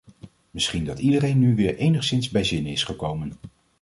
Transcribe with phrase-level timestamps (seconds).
[0.51, 3.33] Misschien dat iedereen nu weer enigszins bij zinnen is gekomen.